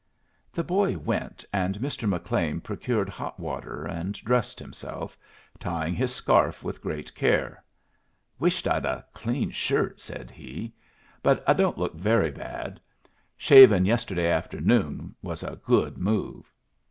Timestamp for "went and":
0.97-1.77